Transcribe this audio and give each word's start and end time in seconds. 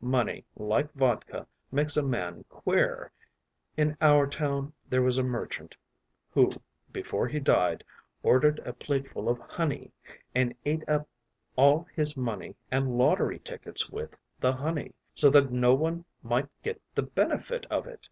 Money, 0.00 0.46
like 0.56 0.90
vodka, 0.94 1.46
makes 1.70 1.94
a 1.94 2.02
man 2.02 2.42
queer. 2.48 3.12
In 3.76 3.98
our 4.00 4.26
town 4.26 4.72
there 4.88 5.02
was 5.02 5.18
a 5.18 5.22
merchant 5.22 5.74
who, 6.30 6.50
before 6.90 7.28
he 7.28 7.38
died, 7.38 7.84
ordered 8.22 8.60
a 8.60 8.72
plateful 8.72 9.28
of 9.28 9.38
honey 9.40 9.92
and 10.34 10.54
ate 10.64 10.88
up 10.88 11.06
all 11.54 11.86
his 11.94 12.16
money 12.16 12.56
and 12.72 12.96
lottery 12.96 13.40
tickets 13.40 13.90
with 13.90 14.16
the 14.40 14.54
honey, 14.56 14.94
so 15.12 15.28
that 15.28 15.52
no 15.52 15.74
one 15.74 16.06
might 16.22 16.48
get 16.62 16.80
the 16.94 17.02
benefit 17.02 17.66
of 17.70 17.86
it. 17.86 18.08